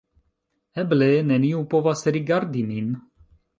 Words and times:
Eble, 0.83 1.09
neniu 1.33 1.61
povas 1.75 2.03
rigardi 2.19 2.67
min 2.73 2.91